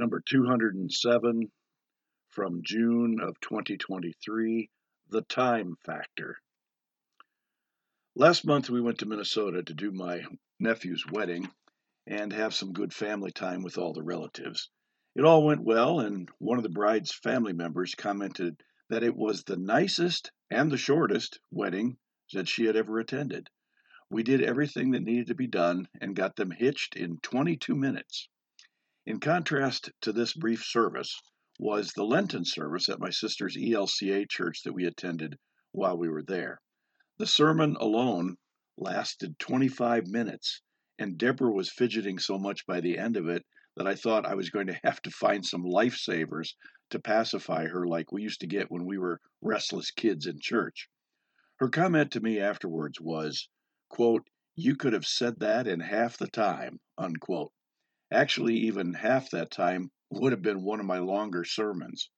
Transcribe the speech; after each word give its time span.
number 0.00 0.22
207 0.24 1.52
from 2.30 2.62
June 2.62 3.20
of 3.20 3.38
2023 3.40 4.70
The 5.10 5.20
Time 5.20 5.76
Factor. 5.84 6.38
Last 8.16 8.46
month, 8.46 8.70
we 8.70 8.80
went 8.80 9.00
to 9.00 9.06
Minnesota 9.06 9.62
to 9.62 9.74
do 9.74 9.92
my 9.92 10.24
nephew's 10.58 11.04
wedding 11.12 11.50
and 12.06 12.32
have 12.32 12.54
some 12.54 12.72
good 12.72 12.94
family 12.94 13.30
time 13.30 13.62
with 13.62 13.76
all 13.76 13.92
the 13.92 14.02
relatives. 14.02 14.70
It 15.14 15.26
all 15.26 15.44
went 15.44 15.64
well, 15.64 16.00
and 16.00 16.30
one 16.38 16.56
of 16.56 16.62
the 16.62 16.70
bride's 16.70 17.12
family 17.12 17.52
members 17.52 17.94
commented 17.94 18.58
that 18.88 19.02
it 19.02 19.14
was 19.14 19.44
the 19.44 19.58
nicest 19.58 20.32
and 20.50 20.72
the 20.72 20.78
shortest 20.78 21.40
wedding 21.50 21.98
that 22.32 22.48
she 22.48 22.64
had 22.64 22.74
ever 22.74 23.00
attended. 23.00 23.50
We 24.08 24.22
did 24.22 24.40
everything 24.40 24.92
that 24.92 25.02
needed 25.02 25.26
to 25.26 25.34
be 25.34 25.46
done 25.46 25.88
and 26.00 26.16
got 26.16 26.36
them 26.36 26.52
hitched 26.52 26.96
in 26.96 27.18
22 27.18 27.74
minutes. 27.74 28.30
In 29.06 29.18
contrast 29.18 29.90
to 30.02 30.12
this 30.12 30.34
brief 30.34 30.62
service 30.62 31.18
was 31.58 31.92
the 31.92 32.04
Lenten 32.04 32.44
service 32.44 32.88
at 32.90 33.00
my 33.00 33.08
sister's 33.08 33.56
ELCA 33.56 34.28
church 34.28 34.62
that 34.62 34.74
we 34.74 34.84
attended 34.84 35.38
while 35.72 35.96
we 35.96 36.10
were 36.10 36.22
there. 36.22 36.60
The 37.16 37.26
sermon 37.26 37.76
alone 37.76 38.36
lasted 38.76 39.38
25 39.38 40.06
minutes, 40.06 40.60
and 40.98 41.16
Deborah 41.16 41.50
was 41.50 41.72
fidgeting 41.72 42.18
so 42.18 42.38
much 42.38 42.66
by 42.66 42.82
the 42.82 42.98
end 42.98 43.16
of 43.16 43.26
it 43.26 43.46
that 43.74 43.86
I 43.86 43.94
thought 43.94 44.26
I 44.26 44.34
was 44.34 44.50
going 44.50 44.66
to 44.66 44.80
have 44.84 45.00
to 45.02 45.10
find 45.10 45.46
some 45.46 45.64
lifesavers 45.64 46.54
to 46.90 47.00
pacify 47.00 47.68
her 47.68 47.86
like 47.86 48.12
we 48.12 48.22
used 48.22 48.40
to 48.40 48.46
get 48.46 48.70
when 48.70 48.84
we 48.84 48.98
were 48.98 49.22
restless 49.40 49.90
kids 49.90 50.26
in 50.26 50.40
church. 50.40 50.90
Her 51.56 51.70
comment 51.70 52.12
to 52.12 52.20
me 52.20 52.38
afterwards 52.38 53.00
was, 53.00 53.48
quote, 53.88 54.28
You 54.56 54.76
could 54.76 54.92
have 54.92 55.06
said 55.06 55.40
that 55.40 55.66
in 55.66 55.80
half 55.80 56.18
the 56.18 56.28
time, 56.28 56.80
unquote. 56.98 57.52
Actually, 58.12 58.56
even 58.56 58.94
half 58.94 59.30
that 59.30 59.50
time 59.50 59.92
would 60.10 60.32
have 60.32 60.42
been 60.42 60.64
one 60.64 60.80
of 60.80 60.86
my 60.86 60.98
longer 60.98 61.44
sermons. 61.44 62.10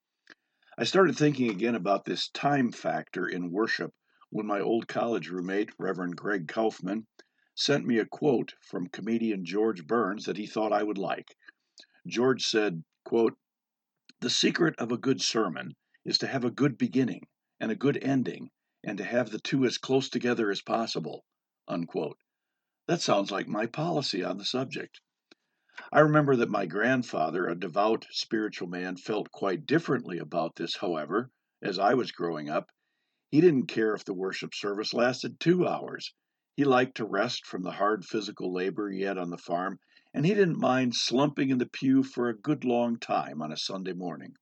I 0.79 0.85
started 0.85 1.17
thinking 1.17 1.51
again 1.51 1.75
about 1.75 2.07
this 2.07 2.31
time 2.31 2.73
factor 2.73 3.29
in 3.29 3.51
worship 3.51 3.93
when 4.31 4.47
my 4.47 4.59
old 4.59 4.89
college 4.89 5.29
roommate, 5.29 5.69
Reverend 5.79 6.17
Greg 6.17 6.49
Kaufman, 6.49 7.07
sent 7.55 7.85
me 7.85 7.99
a 7.99 8.07
quote 8.07 8.55
from 8.63 8.89
comedian 8.89 9.45
George 9.45 9.87
Burns 9.87 10.25
that 10.25 10.39
he 10.39 10.47
thought 10.47 10.73
I 10.73 10.83
would 10.83 10.97
like. 10.97 11.37
George 12.07 12.47
said, 12.47 12.83
quote, 13.05 13.37
The 14.21 14.31
secret 14.31 14.75
of 14.79 14.91
a 14.91 14.97
good 14.97 15.21
sermon 15.21 15.77
is 16.07 16.17
to 16.19 16.27
have 16.27 16.45
a 16.45 16.51
good 16.51 16.79
beginning 16.79 17.27
and 17.61 17.71
a 17.71 17.77
good 17.77 17.99
ending, 18.03 18.51
and 18.83 18.97
to 18.97 19.05
have 19.05 19.29
the 19.29 19.39
two 19.39 19.67
as 19.67 19.77
close 19.77 20.09
together 20.09 20.51
as 20.51 20.63
possible. 20.63 21.27
Unquote. 21.69 22.17
That 22.89 23.03
sounds 23.03 23.31
like 23.31 23.47
my 23.47 23.67
policy 23.67 24.25
on 24.25 24.39
the 24.39 24.47
subject. 24.47 25.03
I 25.91 25.99
remember 25.99 26.37
that 26.37 26.49
my 26.49 26.67
grandfather, 26.67 27.49
a 27.49 27.59
devout 27.59 28.07
spiritual 28.13 28.69
man, 28.69 28.97
felt 28.97 29.33
quite 29.33 29.67
differently 29.67 30.19
about 30.19 30.55
this, 30.55 30.77
however, 30.77 31.33
as 31.61 31.77
I 31.77 31.95
was 31.95 32.13
growing 32.13 32.49
up. 32.49 32.71
He 33.33 33.41
didn't 33.41 33.67
care 33.67 33.93
if 33.93 34.05
the 34.05 34.15
worship 34.15 34.55
service 34.55 34.95
lasted 34.95 35.41
two 35.41 35.67
hours. 35.67 36.15
He 36.55 36.63
liked 36.63 36.99
to 36.99 37.05
rest 37.05 37.45
from 37.45 37.65
the 37.65 37.73
hard 37.73 38.05
physical 38.05 38.53
labor 38.53 38.91
he 38.91 39.01
had 39.01 39.19
on 39.19 39.31
the 39.31 39.37
farm, 39.37 39.81
and 40.15 40.25
he 40.25 40.35
didn't 40.35 40.61
mind 40.61 40.95
slumping 40.95 41.51
in 41.51 41.59
the 41.59 41.67
pew 41.67 42.05
for 42.05 42.29
a 42.29 42.39
good 42.39 42.65
long 42.65 42.99
time 43.01 43.43
on 43.43 43.51
a 43.51 43.57
Sunday 43.57 43.93
morning. 43.93 44.37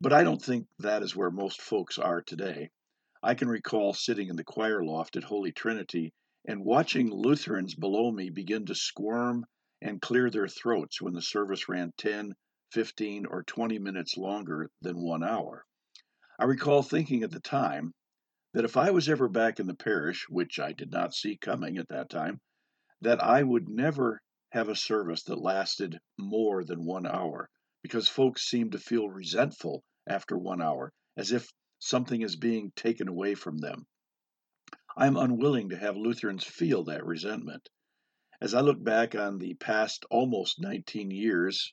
But 0.00 0.12
I 0.12 0.24
don't 0.24 0.42
think 0.42 0.66
that 0.80 1.04
is 1.04 1.14
where 1.14 1.30
most 1.30 1.60
folks 1.60 1.98
are 1.98 2.20
today. 2.20 2.70
I 3.22 3.34
can 3.34 3.46
recall 3.46 3.94
sitting 3.94 4.26
in 4.26 4.34
the 4.34 4.42
choir 4.42 4.82
loft 4.82 5.14
at 5.16 5.22
Holy 5.22 5.52
Trinity 5.52 6.14
and 6.44 6.64
watching 6.64 7.12
Lutherans 7.12 7.76
below 7.76 8.10
me 8.10 8.28
begin 8.28 8.66
to 8.66 8.74
squirm 8.74 9.46
and 9.82 10.00
clear 10.00 10.30
their 10.30 10.48
throats 10.48 11.02
when 11.02 11.12
the 11.12 11.20
service 11.20 11.68
ran 11.68 11.92
10, 11.98 12.34
15, 12.70 13.26
or 13.26 13.42
20 13.42 13.78
minutes 13.78 14.16
longer 14.16 14.70
than 14.80 15.02
one 15.02 15.24
hour. 15.24 15.64
I 16.38 16.44
recall 16.44 16.82
thinking 16.82 17.22
at 17.22 17.30
the 17.30 17.40
time 17.40 17.92
that 18.54 18.64
if 18.64 18.76
I 18.76 18.90
was 18.90 19.08
ever 19.08 19.28
back 19.28 19.60
in 19.60 19.66
the 19.66 19.74
parish, 19.74 20.28
which 20.28 20.58
I 20.58 20.72
did 20.72 20.90
not 20.90 21.14
see 21.14 21.36
coming 21.36 21.78
at 21.78 21.88
that 21.88 22.08
time, 22.08 22.40
that 23.00 23.22
I 23.22 23.42
would 23.42 23.68
never 23.68 24.22
have 24.50 24.68
a 24.68 24.76
service 24.76 25.22
that 25.24 25.36
lasted 25.36 25.98
more 26.18 26.64
than 26.64 26.84
one 26.84 27.06
hour 27.06 27.48
because 27.82 28.08
folks 28.08 28.48
seem 28.48 28.70
to 28.70 28.78
feel 28.78 29.08
resentful 29.08 29.82
after 30.06 30.38
one 30.38 30.62
hour, 30.62 30.92
as 31.16 31.32
if 31.32 31.50
something 31.78 32.22
is 32.22 32.36
being 32.36 32.72
taken 32.76 33.08
away 33.08 33.34
from 33.34 33.58
them. 33.58 33.86
I 34.96 35.06
am 35.06 35.16
unwilling 35.16 35.70
to 35.70 35.76
have 35.76 35.96
Lutherans 35.96 36.44
feel 36.44 36.84
that 36.84 37.04
resentment. 37.04 37.68
As 38.42 38.54
I 38.54 38.60
look 38.60 38.82
back 38.82 39.14
on 39.14 39.38
the 39.38 39.54
past 39.54 40.04
almost 40.10 40.60
19 40.60 41.12
years 41.12 41.72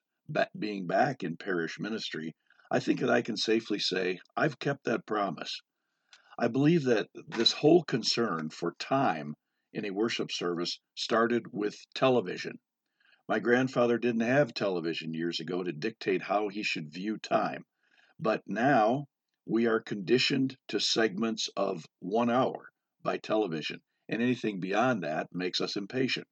being 0.56 0.86
back 0.86 1.24
in 1.24 1.36
parish 1.36 1.80
ministry, 1.80 2.36
I 2.70 2.80
think 2.80 3.00
that 3.00 3.10
I 3.10 3.24
can 3.24 3.38
safely 3.38 3.80
say 3.80 4.20
I've 4.38 4.60
kept 4.60 4.84
that 4.84 5.08
promise. 5.08 5.64
I 6.38 6.48
believe 6.48 6.84
that 6.84 7.10
this 7.28 7.54
whole 7.54 7.84
concern 7.84 8.52
for 8.52 8.76
time 8.78 9.34
in 9.74 9.84
a 9.84 9.90
worship 9.90 10.32
service 10.32 10.80
started 10.94 11.52
with 11.52 11.76
television. 11.96 12.60
My 13.28 13.40
grandfather 13.40 13.98
didn't 13.98 14.22
have 14.22 14.54
television 14.54 15.16
years 15.16 15.40
ago 15.40 15.64
to 15.64 15.72
dictate 15.72 16.22
how 16.22 16.50
he 16.50 16.62
should 16.62 16.94
view 16.94 17.18
time, 17.18 17.66
but 18.20 18.44
now 18.46 19.08
we 19.44 19.66
are 19.66 19.80
conditioned 19.80 20.56
to 20.68 20.80
segments 20.80 21.50
of 21.58 21.84
one 21.98 22.30
hour 22.30 22.70
by 23.02 23.18
television, 23.18 23.82
and 24.08 24.22
anything 24.22 24.60
beyond 24.60 25.02
that 25.02 25.34
makes 25.34 25.62
us 25.62 25.76
impatient. 25.76 26.28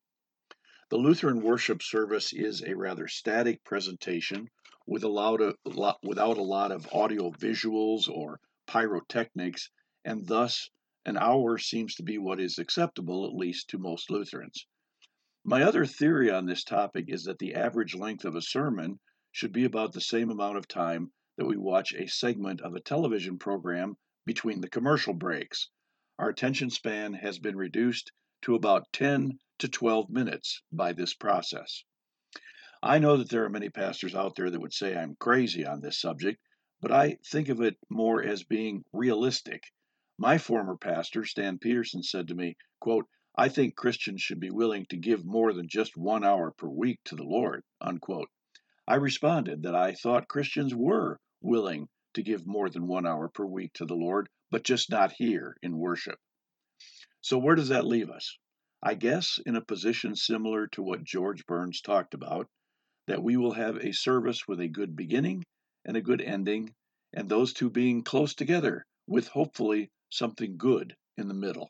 The 0.90 0.98
Lutheran 0.98 1.42
worship 1.42 1.84
service 1.84 2.32
is 2.32 2.64
a 2.64 2.74
rather 2.74 3.10
static 3.10 3.62
presentation 3.66 4.50
with 4.86 5.04
a 5.04 5.10
lot 5.10 5.42
of, 5.42 5.58
without 6.02 6.38
a 6.38 6.42
lot 6.42 6.72
of 6.72 6.88
audio 6.94 7.30
visuals 7.32 8.08
or 8.08 8.40
pyrotechnics, 8.68 9.70
and 10.06 10.26
thus 10.26 10.70
an 11.04 11.18
hour 11.18 11.58
seems 11.58 11.96
to 11.96 12.04
be 12.04 12.18
what 12.18 12.40
is 12.40 12.58
acceptable, 12.58 13.26
at 13.26 13.34
least 13.34 13.68
to 13.72 13.78
most 13.78 14.10
Lutherans. 14.10 14.66
My 15.44 15.62
other 15.64 15.86
theory 15.86 16.32
on 16.32 16.46
this 16.46 16.64
topic 16.64 17.10
is 17.10 17.26
that 17.26 17.40
the 17.40 17.56
average 17.56 17.94
length 17.94 18.24
of 18.24 18.36
a 18.36 18.42
sermon 18.42 19.02
should 19.34 19.52
be 19.52 19.66
about 19.66 19.92
the 19.92 20.00
same 20.00 20.30
amount 20.30 20.58
of 20.58 20.70
time 20.70 21.12
that 21.36 21.48
we 21.48 21.58
watch 21.58 21.94
a 21.94 22.08
segment 22.08 22.62
of 22.62 22.76
a 22.76 22.80
television 22.80 23.38
program 23.38 23.98
between 24.26 24.62
the 24.62 24.70
commercial 24.70 25.14
breaks. 25.14 25.70
Our 26.18 26.30
attention 26.30 26.70
span 26.70 27.14
has 27.16 27.40
been 27.40 27.58
reduced 27.58 28.14
to 28.44 28.56
about 28.56 28.94
10 28.94 29.38
to 29.60 29.68
12 29.68 30.10
minutes 30.10 30.62
by 30.72 30.94
this 30.94 31.14
process. 31.14 31.84
I 32.84 33.00
know 33.00 33.18
that 33.18 33.30
there 33.30 33.44
are 33.44 33.50
many 33.50 33.70
pastors 33.70 34.14
out 34.14 34.36
there 34.36 34.50
that 34.50 34.60
would 34.60 34.74
say 34.74 34.96
I'm 34.96 35.16
crazy 35.16 35.66
on 35.66 35.82
this 35.82 36.00
subject, 36.00 36.40
but 36.80 36.92
I 36.92 37.18
think 37.26 37.50
of 37.50 37.62
it 37.62 37.76
more 37.90 38.24
as 38.24 38.44
being 38.44 38.84
realistic. 38.94 39.64
My 40.18 40.38
former 40.38 40.78
pastor, 40.78 41.26
Stan 41.26 41.58
Peterson, 41.58 42.04
said 42.04 42.28
to 42.28 42.36
me, 42.36 42.56
quote, 42.80 43.08
I 43.36 43.50
think 43.50 43.76
Christians 43.76 44.22
should 44.22 44.40
be 44.40 44.50
willing 44.50 44.86
to 44.88 44.98
give 44.98 45.26
more 45.26 45.54
than 45.54 45.68
just 45.68 45.98
one 45.98 46.24
hour 46.24 46.52
per 46.52 46.68
week 46.68 47.00
to 47.06 47.16
the 47.16 47.24
Lord, 47.24 47.64
unquote. 47.82 48.30
I 48.88 48.96
responded 48.96 49.64
that 49.64 49.76
I 49.76 49.94
thought 49.94 50.28
Christians 50.28 50.74
were 50.74 51.20
willing 51.42 51.90
to 52.14 52.24
give 52.24 52.48
more 52.48 52.70
than 52.70 52.88
one 52.88 53.06
hour 53.06 53.30
per 53.30 53.46
week 53.46 53.74
to 53.74 53.86
the 53.86 53.96
Lord, 53.96 54.30
but 54.50 54.64
just 54.64 54.90
not 54.90 55.12
here 55.12 55.58
in 55.62 55.78
worship. 55.78 56.20
So, 57.22 57.38
where 57.38 57.56
does 57.56 57.70
that 57.70 57.86
leave 57.86 58.10
us? 58.10 58.38
I 58.88 58.94
guess 58.94 59.38
in 59.46 59.58
a 59.58 59.62
position 59.62 60.16
similar 60.16 60.66
to 60.68 60.82
what 60.82 61.04
George 61.04 61.46
Burns 61.46 61.82
talked 61.82 62.14
about, 62.14 62.48
that 63.08 63.22
we 63.22 63.36
will 63.36 63.52
have 63.52 63.76
a 63.76 63.92
service 63.92 64.48
with 64.48 64.62
a 64.62 64.70
good 64.70 64.96
beginning 64.96 65.44
and 65.84 65.98
a 65.98 66.02
good 66.02 66.22
ending, 66.22 66.74
and 67.12 67.28
those 67.28 67.52
two 67.52 67.70
being 67.70 68.02
close 68.02 68.34
together 68.34 68.86
with 69.06 69.28
hopefully 69.28 69.90
something 70.10 70.56
good 70.56 70.96
in 71.18 71.28
the 71.28 71.34
middle. 71.34 71.70